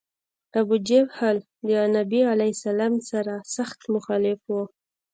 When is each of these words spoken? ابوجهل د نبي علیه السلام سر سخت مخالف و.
ابوجهل 0.59 1.37
د 1.67 1.69
نبي 1.97 2.21
علیه 2.33 2.51
السلام 2.57 2.93
سر 3.09 3.25
سخت 3.55 3.79
مخالف 3.93 4.39
و. 4.53 4.55